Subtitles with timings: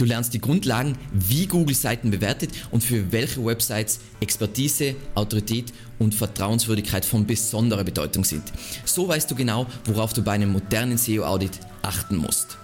[0.00, 6.14] Du lernst die Grundlagen, wie Google Seiten bewertet und für welche Websites Expertise, Autorität und
[6.14, 8.44] Vertrauenswürdigkeit von besonderer Bedeutung sind.
[8.86, 12.56] So weißt du genau, worauf du bei einem modernen SEO-Audit achten musst.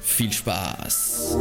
[0.00, 1.36] Viel Spaß!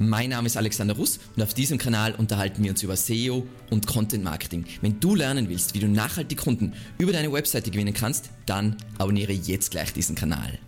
[0.00, 3.88] Mein Name ist Alexander Russ und auf diesem Kanal unterhalten wir uns über SEO und
[3.88, 4.64] Content Marketing.
[4.80, 9.32] Wenn du lernen willst, wie du nachhaltig Kunden über deine Webseite gewinnen kannst, dann abonniere
[9.32, 10.60] jetzt gleich diesen Kanal.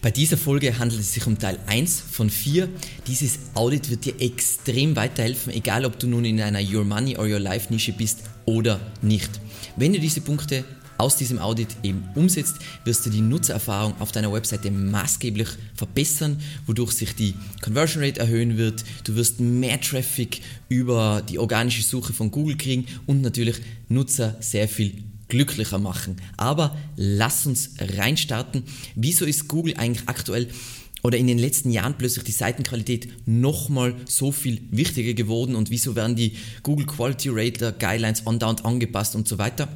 [0.00, 2.66] Bei dieser Folge handelt es sich um Teil 1 von 4.
[3.06, 7.26] Dieses Audit wird dir extrem weiterhelfen, egal ob du nun in einer Your Money or
[7.26, 9.38] Your Life Nische bist oder nicht.
[9.76, 10.64] Wenn du diese Punkte
[10.98, 16.92] aus diesem Audit eben umsetzt, wirst du die Nutzererfahrung auf deiner Webseite maßgeblich verbessern, wodurch
[16.92, 18.84] sich die Conversion Rate erhöhen wird.
[19.04, 23.56] Du wirst mehr Traffic über die organische Suche von Google kriegen und natürlich
[23.88, 26.16] Nutzer sehr viel glücklicher machen.
[26.36, 28.64] Aber lass uns reinstarten.
[28.94, 30.48] Wieso ist Google eigentlich aktuell
[31.02, 35.94] oder in den letzten Jahren plötzlich die Seitenqualität nochmal so viel wichtiger geworden und wieso
[35.94, 39.68] werden die Google Quality Rater Guidelines andauernd angepasst und so weiter?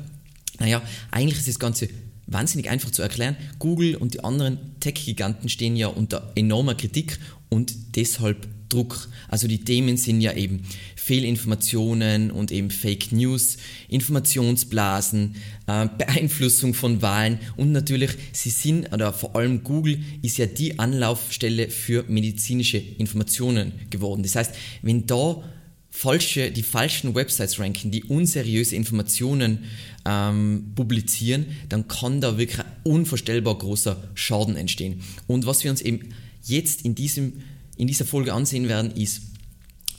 [0.58, 1.88] Naja, eigentlich ist das Ganze
[2.26, 3.36] wahnsinnig einfach zu erklären.
[3.58, 9.08] Google und die anderen Tech-Giganten stehen ja unter enormer Kritik und deshalb Druck.
[9.28, 10.62] Also die Themen sind ja eben
[10.96, 13.58] Fehlinformationen und eben Fake News,
[13.88, 15.36] Informationsblasen,
[15.66, 20.78] äh, Beeinflussung von Wahlen und natürlich, sie sind, oder vor allem Google ist ja die
[20.78, 24.22] Anlaufstelle für medizinische Informationen geworden.
[24.22, 25.42] Das heißt, wenn da
[25.92, 29.58] falsche, die falschen Websites ranken, die unseriöse Informationen
[30.06, 35.02] ähm, publizieren, dann kann da wirklich ein unvorstellbar großer Schaden entstehen.
[35.26, 36.08] Und was wir uns eben
[36.42, 37.34] jetzt in, diesem,
[37.76, 39.20] in dieser Folge ansehen werden, ist,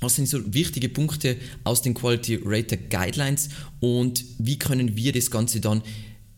[0.02, 3.49] was sind so wichtige Punkte aus den Quality Rater Guidelines
[3.80, 5.83] und wie können wir das Ganze dann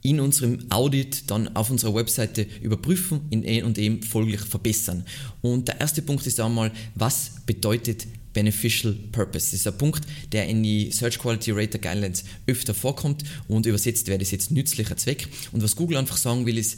[0.02, 5.04] in unserem Audit dann auf unserer Webseite überprüfen und eben folglich verbessern.
[5.42, 9.48] Und der erste Punkt ist einmal, was bedeutet Beneficial Purpose.
[9.48, 14.08] Das ist ein Punkt, der in die Search Quality Rater Guidelines öfter vorkommt und übersetzt
[14.08, 15.28] wäre das jetzt nützlicher Zweck.
[15.52, 16.78] Und was Google einfach sagen will, ist,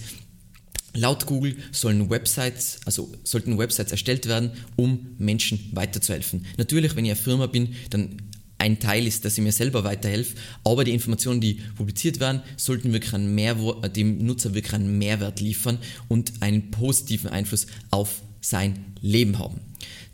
[0.93, 6.45] Laut Google sollen Websites, also sollten Websites erstellt werden, um Menschen weiterzuhelfen.
[6.57, 8.17] Natürlich, wenn ich eine Firma bin, dann
[8.57, 12.93] ein Teil ist, dass ich mir selber weiterhelfe, aber die Informationen, die publiziert werden, sollten
[12.93, 15.77] wirklich einen Mehrwert, dem Nutzer wirklich einen Mehrwert liefern
[16.07, 19.59] und einen positiven Einfluss auf sein Leben haben.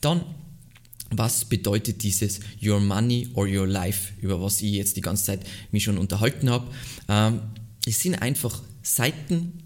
[0.01, 0.25] Dann
[1.09, 5.41] was bedeutet dieses Your Money or Your Life, über was ich jetzt die ganze Zeit
[5.71, 6.67] mich schon unterhalten habe.
[7.07, 7.41] Ähm,
[7.85, 9.63] es sind einfach Seiten,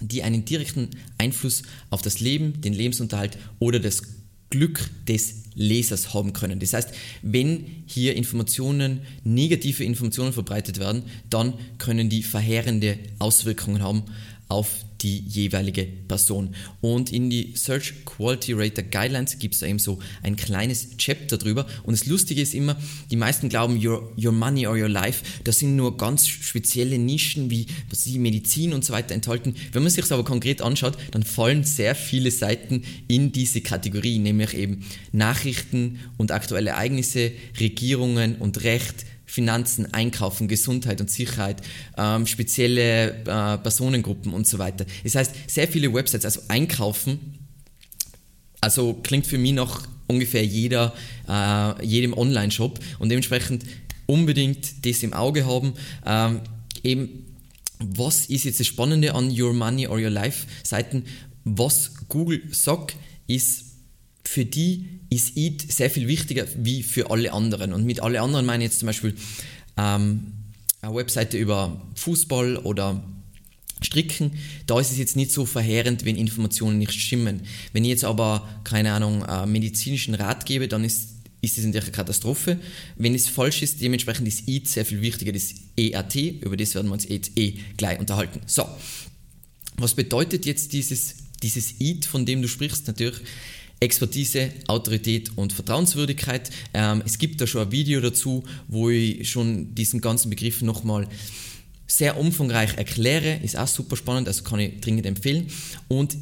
[0.00, 4.02] die einen direkten Einfluss auf das Leben, den Lebensunterhalt oder das
[4.50, 6.60] Glück des Lesers haben können.
[6.60, 6.90] Das heißt,
[7.22, 14.02] wenn hier Informationen, negative Informationen verbreitet werden, dann können die verheerende Auswirkungen haben
[14.48, 16.54] auf die jeweilige Person.
[16.80, 21.66] Und in die Search Quality Rater Guidelines gibt es eben so ein kleines Chapter drüber.
[21.84, 22.76] Und das Lustige ist immer,
[23.10, 27.50] die meisten glauben, your, your money or your life, das sind nur ganz spezielle Nischen
[27.50, 29.54] wie was die Medizin und so weiter enthalten.
[29.72, 34.18] Wenn man sich es aber konkret anschaut, dann fallen sehr viele Seiten in diese Kategorie,
[34.18, 41.60] nämlich eben Nachrichten und aktuelle Ereignisse, Regierungen und Recht, Finanzen, Einkaufen, Gesundheit und Sicherheit,
[41.98, 44.86] ähm, spezielle äh, Personengruppen und so weiter.
[45.04, 47.38] Das heißt, sehr viele Websites, also Einkaufen,
[48.60, 50.94] also klingt für mich nach ungefähr jeder,
[51.28, 53.64] äh, jedem Online-Shop und dementsprechend
[54.06, 55.74] unbedingt das im Auge haben.
[56.06, 56.40] Ähm,
[56.82, 57.26] eben,
[57.78, 61.04] was ist jetzt das Spannende an Your Money or Your Life Seiten?
[61.44, 63.65] Was Google sagt, ist
[64.26, 67.72] für die ist EAT sehr viel wichtiger wie für alle anderen.
[67.72, 69.14] Und mit alle anderen meine ich jetzt zum Beispiel
[69.76, 70.32] ähm,
[70.82, 73.02] eine Webseite über Fußball oder
[73.82, 74.32] Stricken,
[74.66, 77.42] da ist es jetzt nicht so verheerend, wenn Informationen nicht stimmen.
[77.72, 81.10] Wenn ich jetzt aber, keine Ahnung, äh, medizinischen Rat gebe, dann ist,
[81.42, 82.58] ist das natürlich eine Katastrophe.
[82.96, 86.88] Wenn es falsch ist, dementsprechend ist EAT sehr viel wichtiger, das EAT, über das werden
[86.88, 88.40] wir uns jetzt eh gleich unterhalten.
[88.46, 88.66] So,
[89.76, 92.86] was bedeutet jetzt dieses, dieses EAT, von dem du sprichst?
[92.86, 93.20] Natürlich,
[93.80, 96.50] Expertise, Autorität und Vertrauenswürdigkeit.
[96.72, 101.08] Ähm, es gibt da schon ein Video dazu, wo ich schon diesen ganzen Begriff nochmal
[101.86, 103.36] sehr umfangreich erkläre.
[103.42, 105.48] Ist auch super spannend, also kann ich dringend empfehlen.
[105.88, 106.16] Und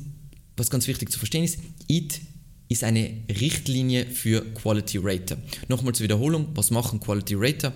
[0.56, 1.59] was ganz wichtig zu verstehen ist,
[1.89, 2.21] EAT
[2.69, 5.37] ist eine Richtlinie für Quality Rater.
[5.69, 7.73] Nochmal zur Wiederholung, was machen Quality Rater?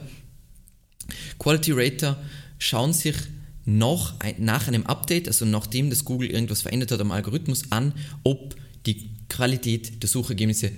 [1.39, 2.23] Quality Rater
[2.59, 3.15] schauen sich
[3.65, 7.93] nach, nach einem Update, also nachdem das Google irgendwas verändert hat am Algorithmus, an,
[8.25, 10.73] ob die Qualität der Suchergebnisse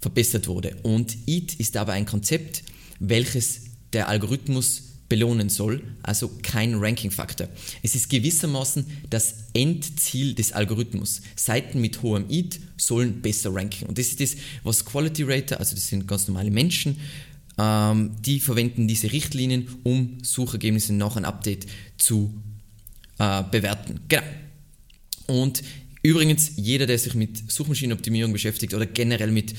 [0.00, 0.76] verbessert wurde.
[0.82, 2.62] Und EAT ist aber ein Konzept,
[2.98, 3.62] welches
[3.92, 7.48] der Algorithmus belohnen soll, also kein Ranking-Faktor.
[7.82, 11.20] Es ist gewissermaßen das Endziel des Algorithmus.
[11.34, 13.86] Seiten mit hohem EAT sollen besser ranken.
[13.86, 16.96] Und das ist das, was Quality Rater, also das sind ganz normale Menschen,
[17.58, 21.66] ähm, die verwenden diese Richtlinien, um Suchergebnisse nach einem Update
[21.98, 22.32] zu
[23.18, 24.00] äh, bewerten.
[24.08, 24.22] Genau.
[25.26, 25.62] Und
[26.02, 29.54] übrigens, jeder, der sich mit Suchmaschinenoptimierung beschäftigt oder generell mit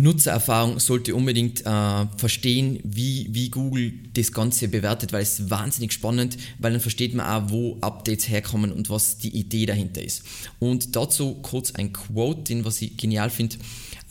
[0.00, 6.38] Nutzererfahrung sollte unbedingt äh, verstehen, wie, wie Google das Ganze bewertet, weil es wahnsinnig spannend,
[6.58, 10.22] weil dann versteht man auch, wo Updates herkommen und was die Idee dahinter ist.
[10.58, 13.56] Und dazu kurz ein Quote, den was ich genial finde.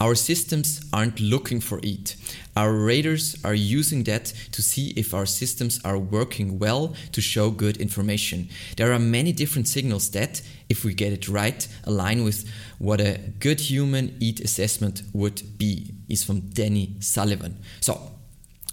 [0.01, 2.15] Our systems aren't looking for it.
[2.55, 7.51] Our raters are using that to see if our systems are working well to show
[7.51, 8.47] good information.
[8.77, 13.19] There are many different signals that, if we get it right, align with what a
[13.39, 17.57] good human EAT assessment would be, is from Danny Sullivan.
[17.81, 18.18] So,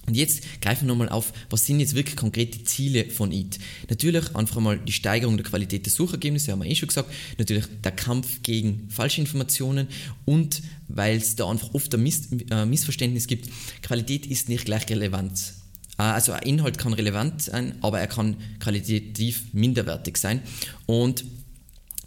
[0.06, 3.58] Und jetzt greifen wir nochmal auf, was sind jetzt wirklich konkrete Ziele von EAT?
[3.90, 7.10] Natürlich einfach mal die Steigerung der Qualität der Suchergebnisse, haben wir eh schon gesagt.
[7.38, 9.88] Natürlich der Kampf gegen Falschinformationen
[10.24, 13.50] und weil es da einfach oft ein Miss äh, Missverständnis gibt,
[13.82, 15.54] Qualität ist nicht gleich Relevanz.
[15.98, 20.42] Äh, also ein Inhalt kann relevant sein, aber er kann qualitativ minderwertig sein.
[20.86, 21.24] Und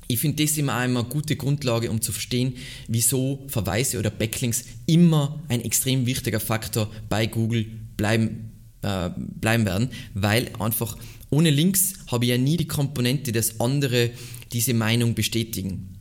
[0.08, 2.56] ich finde das immer eine gute Grundlage, um zu verstehen,
[2.88, 7.68] wieso Verweise oder Backlinks immer ein extrem wichtiger Faktor bei Google
[8.00, 8.52] bleiben,
[8.82, 10.98] äh, bleiben werden, weil einfach
[11.30, 14.10] ohne Links habe ich ja nie die Komponente, dass andere
[14.52, 15.98] diese Meinung bestätigen.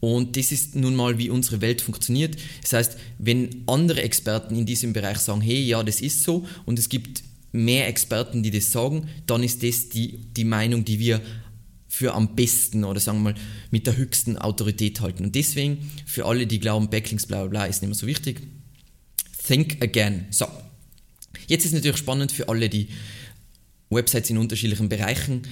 [0.00, 2.36] Und das ist nun mal, wie unsere Welt funktioniert.
[2.62, 6.78] Das heißt, wenn andere Experten in diesem Bereich sagen, hey, ja, das ist so, und
[6.78, 11.20] es gibt mehr Experten, die das sagen, dann ist das die, die Meinung, die wir
[11.88, 13.40] für am besten oder sagen wir mal
[13.70, 15.26] mit der höchsten Autorität halten.
[15.26, 18.42] Und deswegen, für alle, die glauben, Backlinks, bla bla bla, ist nicht mehr so wichtig,
[19.46, 20.26] think again.
[20.30, 20.46] So,
[21.46, 22.88] Jetzt ist natürlich spannend für alle, die
[23.90, 25.42] Websites in unterschiedlichen Bereichen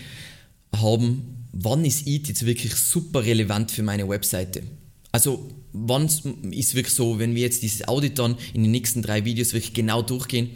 [0.75, 4.62] haben, wann ist EAT jetzt wirklich super relevant für meine Webseite?
[5.12, 9.25] Also wann ist wirklich so, wenn wir jetzt dieses Audit dann in den nächsten drei
[9.25, 10.50] Videos wirklich genau durchgehen,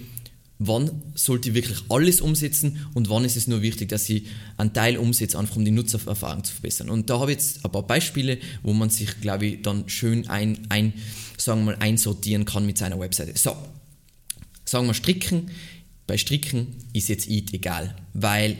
[0.58, 4.24] wann sollte ich wirklich alles umsetzen und wann ist es nur wichtig, dass ich
[4.56, 6.88] einen Teil umsetze, einfach um die Nutzererfahrung zu verbessern.
[6.88, 10.28] Und da habe ich jetzt ein paar Beispiele, wo man sich, glaube ich, dann schön
[10.28, 10.94] ein, ein,
[11.36, 13.32] sagen wir mal, einsortieren kann mit seiner Webseite.
[13.36, 13.54] So,
[14.66, 15.50] Sagen wir Stricken.
[16.06, 18.56] Bei Stricken ist jetzt IT egal, weil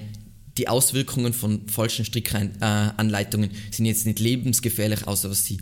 [0.57, 5.59] die Auswirkungen von falschen Strickanleitungen sind jetzt nicht lebensgefährlich, außer was sie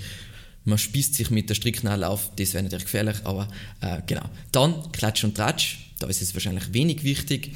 [0.65, 3.49] man spießt sich mit der Stricknadel auf, das wäre natürlich gefährlich, aber
[3.81, 4.25] äh, genau.
[4.51, 7.53] Dann Klatsch und Tratsch, da ist es wahrscheinlich wenig wichtig.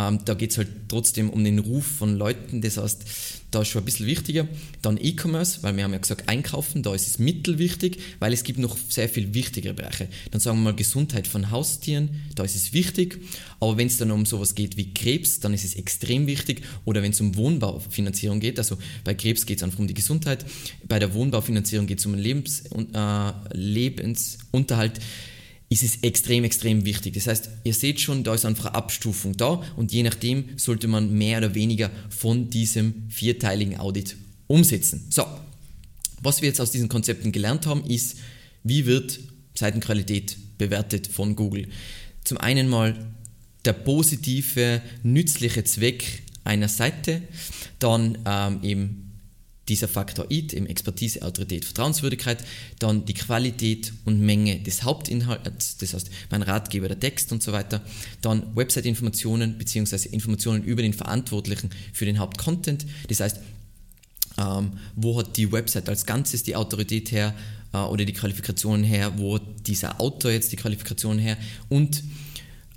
[0.00, 3.04] Ähm, da geht es halt trotzdem um den Ruf von Leuten, das heißt,
[3.50, 4.46] da ist schon ein bisschen wichtiger.
[4.80, 8.58] Dann E-Commerce, weil wir haben ja gesagt, einkaufen, da ist es mittelwichtig, weil es gibt
[8.58, 10.08] noch sehr viel wichtigere Bereiche.
[10.30, 13.20] Dann sagen wir mal Gesundheit von Haustieren, da ist es wichtig.
[13.58, 16.62] Aber wenn es dann um sowas geht wie Krebs, dann ist es extrem wichtig.
[16.84, 20.46] Oder wenn es um Wohnbaufinanzierung geht, also bei Krebs geht es einfach um die Gesundheit,
[20.86, 22.62] bei der Wohnbaufinanzierung geht es um Lebens,
[22.94, 25.00] äh, Lebensunterhalt
[25.70, 27.14] ist es extrem, extrem wichtig.
[27.14, 30.88] Das heißt, ihr seht schon, da ist einfach eine Abstufung da und je nachdem sollte
[30.88, 34.16] man mehr oder weniger von diesem vierteiligen Audit
[34.48, 35.06] umsetzen.
[35.10, 35.24] So,
[36.20, 38.18] was wir jetzt aus diesen Konzepten gelernt haben, ist,
[38.64, 39.20] wie wird
[39.54, 41.68] Seitenqualität bewertet von Google.
[42.24, 43.14] Zum einen mal
[43.64, 47.22] der positive, nützliche Zweck einer Seite,
[47.78, 49.09] dann ähm, eben
[49.70, 52.44] dieser Faktor IT, eben Expertise, Autorität, Vertrauenswürdigkeit,
[52.78, 57.52] dann die Qualität und Menge des Hauptinhalts, das heißt mein Ratgeber, der Text und so
[57.52, 57.80] weiter,
[58.20, 60.08] dann Website-Informationen bzw.
[60.10, 63.38] Informationen über den Verantwortlichen für den Hauptcontent, das heißt,
[64.38, 67.34] ähm, wo hat die Website als Ganzes die Autorität her
[67.72, 71.36] äh, oder die Qualifikationen her, wo hat dieser Autor jetzt die Qualifikationen her
[71.68, 72.02] und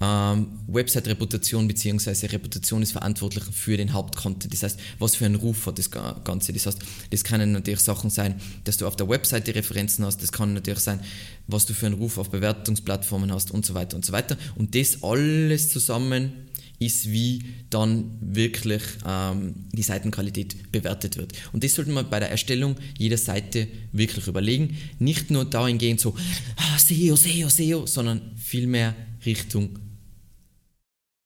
[0.04, 2.28] ähm, Website-Reputation bzw.
[2.28, 4.52] Reputation ist verantwortlich für den Hauptcontent.
[4.54, 6.52] Das heißt, was für einen Ruf hat das Ganze.
[6.52, 6.80] Das heißt,
[7.10, 10.82] das können natürlich Sachen sein, dass du auf der Webseite Referenzen hast, das kann natürlich
[10.82, 11.00] sein,
[11.48, 14.38] was du für einen Ruf auf Bewertungsplattformen hast und so weiter und so weiter.
[14.56, 16.34] Und das alles zusammen
[16.80, 21.32] ist, wie dann wirklich ähm, die Seitenqualität bewertet wird.
[21.54, 24.76] Und das sollte man bei der Erstellung jeder Seite wirklich überlegen.
[25.00, 26.16] Nicht nur dahingehend so,
[26.58, 28.96] ah, SEO, SEO, SEO, sondern vielmehr
[29.26, 29.80] Richtung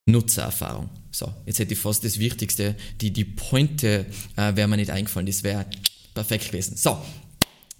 [0.07, 0.89] Nutzererfahrung.
[1.11, 5.27] So, jetzt hätte ich fast das Wichtigste, die, die Pointe äh, wäre mir nicht eingefallen,
[5.27, 5.65] das wäre
[6.13, 6.75] perfekt gewesen.
[6.77, 6.97] So,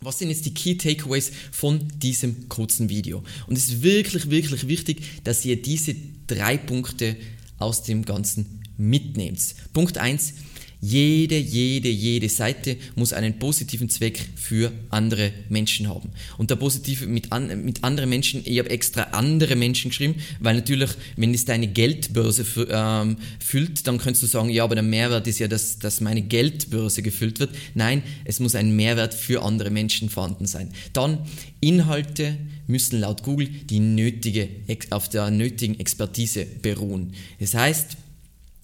[0.02, 3.24] was sind jetzt die Key Takeaways von diesem kurzen Video?
[3.48, 5.96] Und es ist wirklich, wirklich wichtig, dass ihr diese
[6.28, 7.16] drei Punkte
[7.58, 9.40] aus dem Ganzen mitnehmt.
[9.74, 10.34] Punkt 1,
[10.80, 16.12] Jede, jede, jede Seite muss einen positiven Zweck für andere Menschen haben.
[16.38, 20.56] Und der positive mit, an, mit anderen Menschen, ich habe extra andere Menschen geschrieben, weil
[20.56, 25.26] natürlich, wenn es deine Geldbörse ähm, füllt, dann könntest du sagen, ja, aber der Mehrwert
[25.26, 27.56] ist ja, dass, dass meine Geldbörse gefüllt wird.
[27.74, 30.70] Nein, es muss ein Mehrwert für andere Menschen vorhanden sein.
[30.94, 31.26] Dann
[31.60, 34.48] Inhalte müssen laut Google die nötige,
[34.92, 37.14] auf der nötigen Expertise beruhen.
[37.40, 37.98] Das heißt,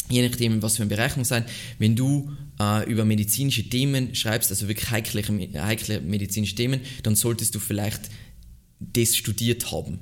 [0.10, 1.46] je nachdem, was für ein Bereich muss sein,
[1.80, 5.24] wenn du äh, über medizinische Themen schreibst, also wirklich heikle,
[5.62, 8.10] heikle medizinische Themen, dann solltest du vielleicht
[8.80, 10.00] das studiert haben.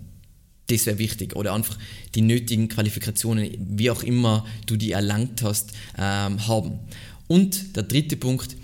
[0.67, 1.36] Das wäre wichtig.
[1.36, 1.77] Oder einfach
[2.15, 6.79] die nötigen Qualifikationen, wie auch immer du die erlangt hast, ähm, haben.
[7.27, 8.55] Und der dritte Punkt,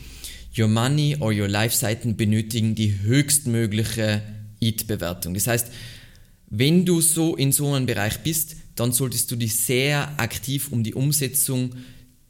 [0.58, 4.24] Your Money or Your Life Seiten benötigen die höchstmögliche
[4.60, 5.34] IT-Bewertung.
[5.34, 5.68] Das heißt,
[6.50, 10.84] wenn du so in so einem Bereich bist, dann solltest du dich sehr aktiv um
[10.84, 11.72] die Umsetzung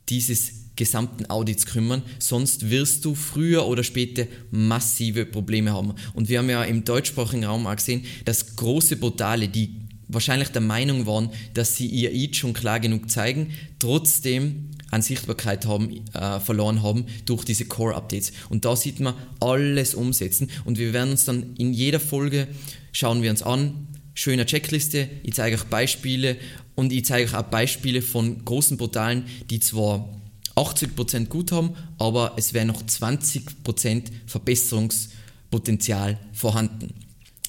[0.10, 5.94] dieses gesamten Audits kümmern, sonst wirst du früher oder später massive Probleme haben.
[6.14, 10.62] Und wir haben ja im deutschsprachigen Raum auch gesehen, dass große Portale, die wahrscheinlich der
[10.62, 16.40] Meinung waren, dass sie ihr Eid schon klar genug zeigen, trotzdem an Sichtbarkeit haben, äh,
[16.40, 18.32] verloren haben durch diese Core-Updates.
[18.50, 22.48] Und da sieht man alles umsetzen und wir werden uns dann in jeder Folge
[22.94, 23.88] schauen wir uns an,
[24.18, 26.38] schöner Checkliste, ich zeige euch Beispiele
[26.74, 30.10] und ich zeige euch auch Beispiele von großen Portalen, die zwar
[30.56, 36.96] 80% gut haben, aber es wäre noch 20% Verbesserungspotenzial vorhanden.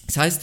[0.06, 0.42] Das heißt,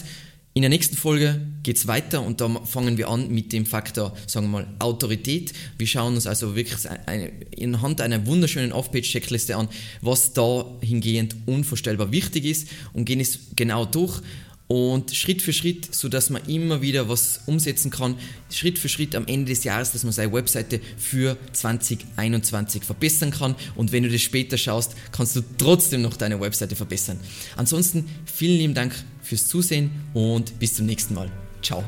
[0.54, 4.16] in der nächsten Folge geht es weiter und da fangen wir an mit dem Faktor,
[4.26, 5.52] sagen wir mal, Autorität.
[5.78, 7.30] Wir schauen uns also wirklich eine,
[7.60, 9.68] anhand einer wunderschönen Off-Page-Checkliste an,
[10.00, 14.22] was da hingehend unvorstellbar wichtig ist und gehen es genau durch
[14.68, 18.16] und Schritt für Schritt, so dass man immer wieder was umsetzen kann,
[18.50, 23.54] Schritt für Schritt am Ende des Jahres, dass man seine Webseite für 2021 verbessern kann
[23.74, 27.20] und wenn du das später schaust, kannst du trotzdem noch deine Webseite verbessern.
[27.56, 31.30] Ansonsten vielen lieben Dank fürs Zusehen und bis zum nächsten Mal.
[31.62, 31.84] Ciao.